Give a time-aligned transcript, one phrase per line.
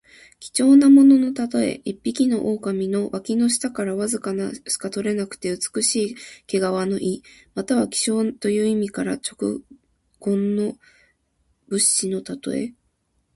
[0.39, 1.79] 貴重なもののたとえ。
[1.85, 4.33] 一匹の狐の脇の下からわずか
[4.67, 6.15] しか取れない白くて美しい
[6.47, 7.21] 毛皮の意。
[7.53, 9.61] また、希少なという意から直
[10.21, 10.73] 言の
[11.77, 12.73] 士のたとえ。